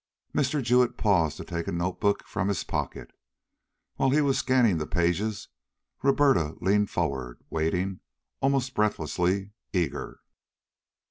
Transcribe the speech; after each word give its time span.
Mr. 0.33 0.63
Jewett 0.63 0.97
paused 0.97 1.37
to 1.37 1.43
take 1.45 1.67
a 1.67 1.71
note 1.71 1.99
book 2.01 2.23
from 2.25 2.47
his 2.47 2.63
pocket. 2.63 3.11
While 3.97 4.09
he 4.09 4.19
was 4.19 4.39
scanning 4.39 4.79
the 4.79 4.87
pages 4.87 5.49
Roberta 6.01 6.55
leaned 6.59 6.89
forward, 6.89 7.37
waiting, 7.51 7.99
almost 8.39 8.73
breathlessly 8.73 9.51
eager. 9.73 10.19